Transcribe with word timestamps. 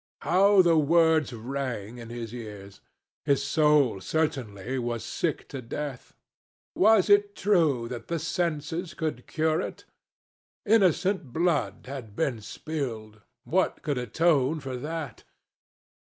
How 0.23 0.63
the 0.63 0.79
words 0.79 1.31
rang 1.31 1.99
in 1.99 2.09
his 2.09 2.33
ears! 2.33 2.81
His 3.23 3.43
soul, 3.43 4.01
certainly, 4.01 4.79
was 4.79 5.05
sick 5.05 5.47
to 5.49 5.61
death. 5.61 6.15
Was 6.73 7.07
it 7.07 7.35
true 7.35 7.87
that 7.89 8.07
the 8.07 8.17
senses 8.17 8.95
could 8.95 9.27
cure 9.27 9.61
it? 9.61 9.85
Innocent 10.65 11.31
blood 11.31 11.83
had 11.85 12.15
been 12.15 12.41
spilled. 12.41 13.21
What 13.43 13.83
could 13.83 13.99
atone 13.99 14.59
for 14.59 14.75
that? 14.75 15.23